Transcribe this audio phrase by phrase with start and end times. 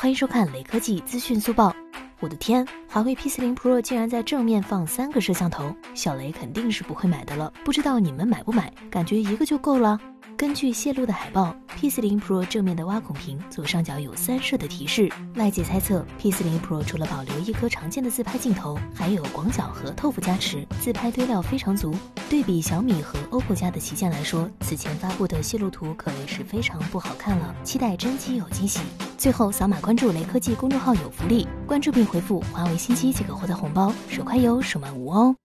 [0.00, 1.76] 欢迎收看雷科技资讯速报。
[2.20, 7.52] 我的天，华为 P40 Pro 竟然在正面放三个摄像头，小雷肯定是不会买的了。
[7.66, 8.72] 不知道你们买不买？
[8.90, 10.00] 感觉一个就够了。
[10.38, 15.06] 根据泄露的海报，P40 Pro 正面的挖孔屏左上角有三摄的提示。
[15.34, 21.94] 外界猜测，P40 Pro 除了保留一颗常见的自拍镜头，还有广角和透幅加持，自拍堆料非常足。
[22.30, 27.54] 对比小米和 OPPO 家的旗舰来说，此前发布的泄露图可谓是非常不好看了。
[27.62, 28.80] 期待真机有惊喜。
[29.20, 35.36] 最后扫码关注雷科技公众号有福利，关注并回复华为新机即可获得红包，手快有，手慢无哦。